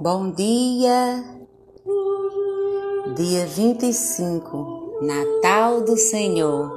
Bom 0.00 0.30
dia, 0.30 1.24
dia 3.14 3.46
25, 3.46 5.00
Natal 5.02 5.82
do 5.82 5.96
Senhor. 5.96 6.72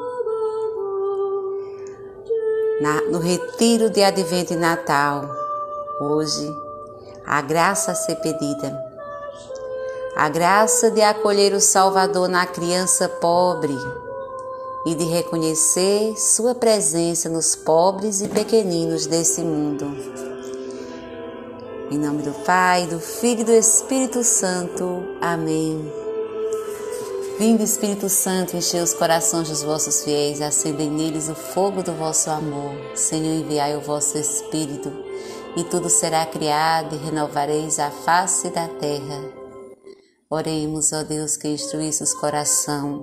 Na, 2.81 3.01
no 3.03 3.19
retiro 3.19 3.89
de 3.89 4.03
Advento 4.03 4.53
e 4.53 4.57
Natal, 4.57 5.29
hoje, 6.01 6.53
a 7.25 7.41
graça 7.41 7.91
a 7.91 7.95
ser 7.95 8.15
pedida. 8.15 8.77
A 10.15 10.27
graça 10.27 10.91
de 10.91 11.01
acolher 11.01 11.53
o 11.53 11.61
Salvador 11.61 12.27
na 12.27 12.45
criança 12.45 13.07
pobre 13.07 13.77
e 14.85 14.95
de 14.95 15.05
reconhecer 15.05 16.17
Sua 16.17 16.53
presença 16.53 17.29
nos 17.29 17.55
pobres 17.55 18.21
e 18.21 18.27
pequeninos 18.27 19.05
desse 19.05 19.41
mundo. 19.41 20.30
Em 21.91 21.97
nome 21.97 22.23
do 22.23 22.31
Pai, 22.45 22.87
do 22.87 23.01
Filho 23.01 23.41
e 23.41 23.43
do 23.43 23.51
Espírito 23.51 24.23
Santo. 24.23 25.17
Amém. 25.19 25.91
Vindo 27.37 27.61
Espírito 27.61 28.07
Santo, 28.07 28.55
enchei 28.55 28.79
os 28.79 28.93
corações 28.93 29.49
dos 29.49 29.61
vossos 29.61 30.01
fiéis, 30.01 30.39
acendei 30.39 30.89
neles 30.89 31.27
o 31.27 31.35
fogo 31.35 31.83
do 31.83 31.91
vosso 31.91 32.29
amor. 32.29 32.73
Senhor, 32.95 33.43
enviai 33.43 33.75
o 33.75 33.81
vosso 33.81 34.17
Espírito, 34.17 34.89
e 35.57 35.65
tudo 35.65 35.89
será 35.89 36.25
criado, 36.25 36.95
e 36.95 36.97
renovareis 36.97 37.77
a 37.77 37.91
face 37.91 38.49
da 38.51 38.69
terra. 38.69 39.25
Oremos, 40.29 40.93
ó 40.93 41.03
Deus, 41.03 41.35
que 41.35 41.49
instruísse 41.49 42.01
os 42.01 42.13
corações 42.13 43.01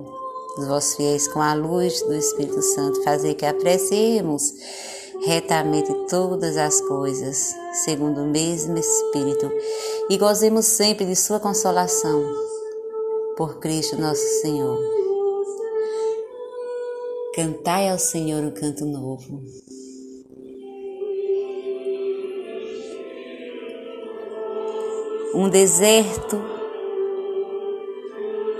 dos 0.57 0.67
vossos 0.67 0.95
fiéis 0.95 1.27
com 1.27 1.43
a 1.43 1.53
luz 1.53 2.01
do 2.01 2.15
Espírito 2.15 2.63
Santo, 2.63 3.03
fazer 3.03 3.35
que 3.35 3.45
apreciemos 3.45 4.51
retamente 5.25 5.93
todas 6.09 6.57
as 6.57 6.79
coisas, 6.81 7.55
segundo 7.83 8.21
o 8.21 8.27
mesmo 8.27 8.77
Espírito, 8.77 9.51
e 10.09 10.17
gozemos 10.17 10.65
sempre 10.65 11.05
de 11.05 11.15
Sua 11.15 11.39
consolação. 11.39 12.23
Por 13.35 13.59
Cristo 13.59 13.97
nosso 13.97 14.21
Senhor. 14.41 14.77
Cantai 17.35 17.89
ao 17.89 17.97
Senhor 17.97 18.43
um 18.43 18.51
canto 18.51 18.85
novo. 18.85 19.41
Um 25.33 25.47
deserto 25.47 26.58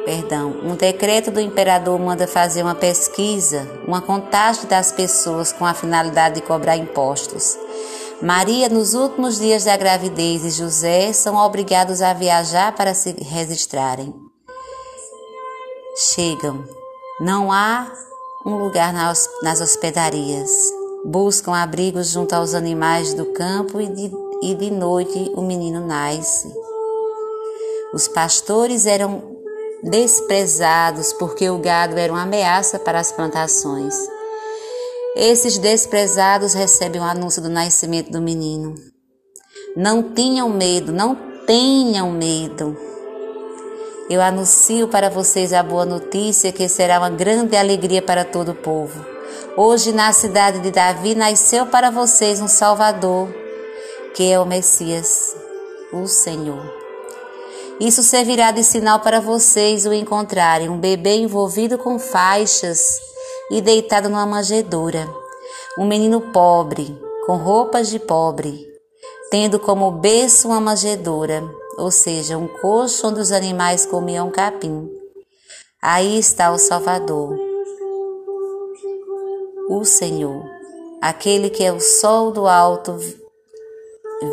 perdão, 0.09 0.55
um 0.63 0.75
decreto 0.75 1.29
do 1.29 1.39
imperador 1.39 1.99
manda 1.99 2.25
fazer 2.25 2.63
uma 2.63 2.73
pesquisa, 2.73 3.69
uma 3.88 4.02
contagem 4.02 4.66
das 4.66 4.91
pessoas 4.91 5.53
com 5.53 5.63
a 5.63 5.73
finalidade 5.75 6.35
de 6.35 6.41
cobrar 6.41 6.75
impostos. 6.75 7.55
Maria, 8.19 8.67
nos 8.69 8.95
últimos 8.95 9.38
dias 9.38 9.66
da 9.66 9.77
gravidez, 9.77 10.43
e 10.43 10.49
José 10.49 11.13
são 11.13 11.35
obrigados 11.35 12.01
a 12.01 12.11
viajar 12.11 12.73
para 12.73 12.95
se 12.95 13.11
registrarem. 13.21 14.11
Chegam, 15.95 16.66
não 17.21 17.51
há 17.51 17.88
um 18.47 18.55
lugar 18.55 18.91
nas 18.91 19.61
hospedarias. 19.61 20.49
Buscam 21.05 21.53
abrigos 21.53 22.09
junto 22.09 22.33
aos 22.33 22.55
animais 22.55 23.13
do 23.13 23.27
campo 23.27 23.79
e 23.79 23.85
de, 23.85 24.11
e 24.41 24.55
de 24.55 24.71
noite 24.71 25.31
o 25.35 25.44
menino 25.44 25.85
nasce. 25.85 26.51
Os 27.94 28.07
pastores 28.07 28.88
eram 28.88 29.38
desprezados 29.83 31.13
porque 31.13 31.49
o 31.49 31.58
gado 31.58 31.97
era 31.97 32.11
uma 32.11 32.23
ameaça 32.23 32.77
para 32.80 32.99
as 32.99 33.11
plantações. 33.11 33.95
Esses 35.16 35.58
desprezados 35.58 36.53
recebem 36.53 37.02
o 37.02 37.03
anúncio 37.03 37.41
do 37.41 37.49
nascimento 37.49 38.11
do 38.11 38.22
menino. 38.22 38.75
Não 39.75 40.13
tinham 40.13 40.50
medo, 40.50 40.91
não 40.91 41.16
tenham 41.45 42.11
medo. 42.11 42.77
Eu 44.09 44.22
anuncio 44.22 44.88
para 44.88 45.09
vocês 45.09 45.53
a 45.53 45.61
boa 45.61 45.85
notícia 45.85 46.52
que 46.52 46.67
será 46.67 47.00
uma 47.00 47.09
grande 47.09 47.55
alegria 47.55 48.01
para 48.01 48.25
todo 48.25 48.53
o 48.53 48.56
povo. 48.56 49.06
Hoje, 49.56 49.91
na 49.91 50.11
cidade 50.13 50.59
de 50.59 50.72
Davi, 50.72 51.16
nasceu 51.16 51.66
para 51.66 51.91
vocês 51.91 52.41
um 52.41 52.47
Salvador, 52.47 53.29
que 54.16 54.31
é 54.31 54.40
o 54.40 54.46
Messias, 54.46 55.35
o 55.94 56.07
Senhor. 56.07 56.78
Isso 57.79 58.03
servirá 58.03 58.51
de 58.51 58.62
sinal 58.62 59.00
para 59.00 59.22
vocês 59.22 59.85
o 59.85 59.94
encontrarem 59.94 60.67
um 60.67 60.78
bebê 60.78 61.16
envolvido 61.16 61.78
com 61.78 61.97
faixas 61.97 63.00
e 63.50 63.62
deitado 63.62 64.09
numa 64.09 64.25
manjedoura. 64.25 65.07
Um 65.78 65.88
menino 65.88 66.19
pobre, 66.19 67.00
com 67.25 67.38
roupas 67.38 67.90
de 67.90 67.97
pobre, 67.97 68.67
tendo 69.31 69.57
como 69.59 69.91
berço 69.91 70.50
uma 70.50 70.59
manjedoura, 70.59 71.41
ou 71.78 71.90
seja, 71.90 72.38
um 72.38 72.50
coxo 72.50 73.07
onde 73.07 73.22
os 73.22 73.31
animais 73.31 73.85
comiam 73.85 74.29
capim. 74.29 74.90
Aí 75.81 76.19
está 76.19 76.51
o 76.51 76.57
Salvador, 76.57 77.40
o 79.69 79.85
Senhor, 79.85 80.44
aquele 81.01 81.50
que 81.50 81.63
é 81.63 81.72
o 81.72 81.79
sol 81.79 82.29
do 82.34 82.46
alto, 82.46 82.97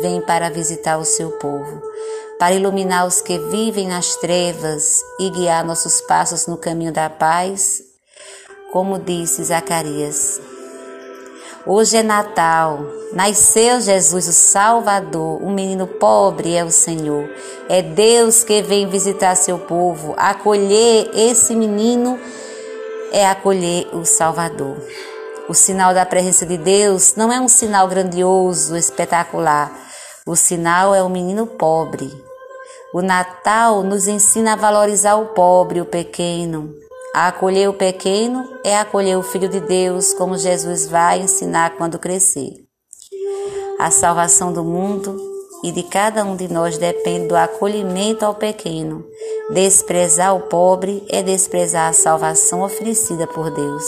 vem 0.01 0.19
para 0.19 0.49
visitar 0.49 0.97
o 0.97 1.05
seu 1.05 1.31
povo 1.37 1.81
para 2.39 2.53
iluminar 2.53 3.07
os 3.07 3.21
que 3.21 3.37
vivem 3.37 3.87
nas 3.87 4.15
trevas 4.15 5.01
e 5.19 5.29
guiar 5.29 5.65
nossos 5.65 6.01
passos 6.01 6.45
no 6.45 6.57
caminho 6.57 6.91
da 6.91 7.09
paz, 7.09 7.81
como 8.71 8.99
disse 8.99 9.43
Zacarias. 9.43 10.39
Hoje 11.65 11.97
é 11.97 12.03
Natal, 12.03 12.79
nasceu 13.11 13.81
Jesus, 13.81 14.27
o 14.27 14.31
Salvador, 14.31 15.43
um 15.43 15.51
menino 15.51 15.85
pobre 15.85 16.55
é 16.55 16.63
o 16.63 16.71
Senhor. 16.71 17.29
É 17.67 17.81
Deus 17.81 18.43
que 18.43 18.61
vem 18.61 18.87
visitar 18.87 19.35
seu 19.35 19.59
povo, 19.59 20.13
acolher 20.15 21.09
esse 21.13 21.53
menino 21.55 22.17
é 23.11 23.27
acolher 23.27 23.87
o 23.93 24.05
Salvador. 24.05 24.77
O 25.49 25.53
sinal 25.53 25.93
da 25.93 26.05
presença 26.05 26.45
de 26.45 26.57
Deus 26.57 27.15
não 27.15 27.31
é 27.33 27.39
um 27.39 27.47
sinal 27.47 27.87
grandioso, 27.87 28.75
espetacular. 28.77 29.71
O 30.25 30.35
sinal 30.35 30.93
é 30.93 31.01
o 31.01 31.09
menino 31.09 31.47
pobre, 31.47 32.11
o 32.93 33.01
Natal 33.01 33.83
nos 33.83 34.07
ensina 34.07 34.53
a 34.53 34.55
valorizar 34.55 35.15
o 35.15 35.27
pobre, 35.27 35.81
o 35.81 35.85
pequeno. 35.85 36.73
A 37.13 37.27
acolher 37.27 37.69
o 37.69 37.73
pequeno 37.73 38.47
é 38.63 38.77
acolher 38.77 39.17
o 39.17 39.23
Filho 39.23 39.49
de 39.49 39.59
Deus, 39.59 40.13
como 40.13 40.37
Jesus 40.37 40.87
vai 40.87 41.19
ensinar 41.19 41.75
quando 41.77 41.99
crescer. 41.99 42.53
A 43.79 43.91
salvação 43.91 44.53
do 44.53 44.63
mundo 44.63 45.17
e 45.63 45.71
de 45.71 45.83
cada 45.83 46.23
um 46.23 46.35
de 46.35 46.47
nós 46.47 46.77
depende 46.77 47.27
do 47.27 47.35
acolhimento 47.35 48.25
ao 48.25 48.35
pequeno. 48.35 49.03
Desprezar 49.49 50.35
o 50.35 50.41
pobre 50.41 51.05
é 51.09 51.21
desprezar 51.21 51.89
a 51.89 51.93
salvação 51.93 52.61
oferecida 52.61 53.27
por 53.27 53.51
Deus. 53.51 53.83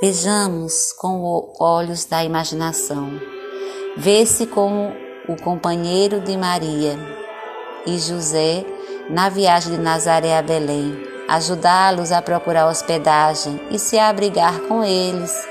Vejamos 0.00 0.92
com 0.92 1.52
olhos 1.60 2.04
da 2.04 2.24
imaginação. 2.24 3.10
Vê-se 3.96 4.46
como 4.46 4.92
o 5.28 5.36
companheiro 5.42 6.20
de 6.20 6.36
Maria, 6.36 6.98
e 7.86 7.98
José 7.98 8.64
na 9.08 9.28
viagem 9.28 9.72
de 9.72 9.78
Nazaré 9.78 10.36
a 10.36 10.42
Belém, 10.42 10.96
ajudá-los 11.28 12.10
a 12.10 12.22
procurar 12.22 12.66
hospedagem 12.68 13.60
e 13.70 13.78
se 13.78 13.98
abrigar 13.98 14.60
com 14.60 14.82
eles 14.82 15.46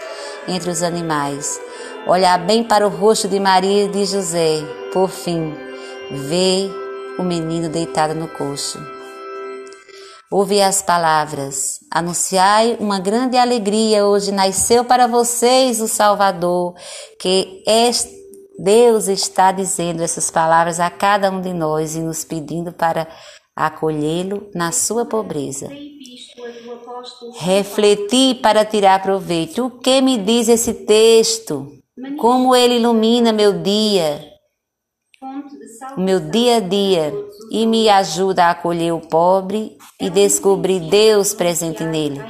entre 0.47 0.69
os 0.69 0.81
animais. 0.81 1.59
Olhar 2.07 2.37
bem 2.39 2.63
para 2.63 2.85
o 2.85 2.89
rosto 2.89 3.27
de 3.27 3.39
Maria 3.39 3.85
e 3.85 3.87
de 3.87 4.05
José, 4.05 4.61
por 4.91 5.09
fim, 5.09 5.53
ver 6.11 6.69
o 7.17 7.23
menino 7.23 7.69
deitado 7.69 8.13
no 8.13 8.27
coxo. 8.27 8.79
Ouvi 10.29 10.61
as 10.61 10.81
palavras: 10.81 11.79
Anunciai 11.91 12.75
uma 12.79 12.99
grande 12.99 13.37
alegria, 13.37 14.05
hoje 14.05 14.31
nasceu 14.31 14.83
para 14.83 15.07
vocês 15.07 15.79
o 15.79 15.87
Salvador, 15.87 16.73
que 17.19 17.63
este 17.67 18.22
Deus 18.63 19.09
está 19.09 19.51
dizendo 19.51 20.01
essas 20.01 20.31
palavras 20.31 20.79
a 20.79 20.89
cada 20.89 21.29
um 21.29 21.41
de 21.41 21.51
nós 21.51 21.97
e 21.97 21.99
nos 21.99 22.23
pedindo 22.23 22.71
para 22.71 23.09
acolhê-lo 23.53 24.49
na 24.55 24.71
sua 24.71 25.05
pobreza. 25.05 25.69
Refleti 27.39 28.35
para 28.35 28.63
tirar 28.63 29.01
proveito. 29.01 29.65
O 29.65 29.69
que 29.69 29.99
me 29.99 30.17
diz 30.17 30.47
esse 30.47 30.73
texto? 30.73 31.67
Como 32.17 32.55
ele 32.55 32.77
ilumina 32.77 33.33
meu 33.33 33.61
dia, 33.61 34.25
meu 35.97 36.21
dia 36.21 36.57
a 36.57 36.59
dia, 36.61 37.13
e 37.51 37.67
me 37.67 37.89
ajuda 37.89 38.45
a 38.45 38.51
acolher 38.51 38.93
o 38.93 39.01
pobre 39.01 39.77
e 39.99 40.09
descobrir 40.09 40.79
Deus 40.79 41.33
presente 41.33 41.83
nele. 41.83 42.21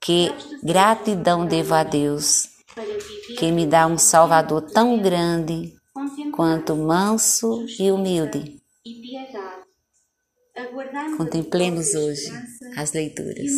Que 0.00 0.32
gratidão 0.62 1.44
devo 1.44 1.74
a 1.74 1.82
Deus 1.82 2.49
que 3.38 3.50
me 3.50 3.66
dá 3.66 3.86
um 3.86 3.98
Salvador 3.98 4.62
tão 4.62 5.00
grande 5.00 5.74
quanto 6.32 6.76
manso 6.76 7.66
e 7.78 7.90
humilde. 7.90 8.60
Contemplemos 11.16 11.94
hoje 11.94 12.30
as 12.76 12.92
leituras. 12.92 13.50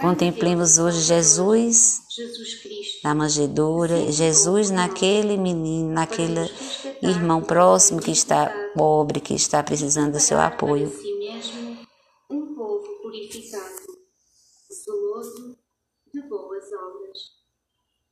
Contemplemos 0.00 0.78
hoje 0.78 1.00
Jesus 1.00 2.00
na 3.04 3.14
manjedoura, 3.14 4.10
Jesus 4.10 4.70
naquele 4.70 5.36
menino, 5.36 5.92
naquele 5.92 6.50
irmão 7.02 7.42
próximo 7.42 8.00
que 8.00 8.10
está 8.10 8.50
pobre, 8.74 9.20
que 9.20 9.34
está 9.34 9.62
precisando 9.62 10.12
do 10.12 10.20
seu 10.20 10.40
apoio. 10.40 10.92